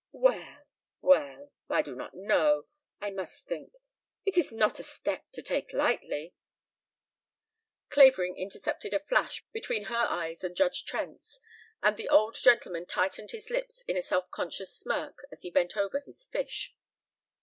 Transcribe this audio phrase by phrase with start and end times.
[0.13, 0.65] "Well
[1.01, 2.65] well I do not know.
[2.99, 3.71] I must think.
[4.25, 6.33] It is not a step to take lightly."
[7.91, 11.39] Clavering intercepted a flash between her eyes and Judge Trent's
[11.83, 15.77] and the old gentleman tightened his lips in a self conscious smirk as he bent
[15.77, 16.73] over his fish.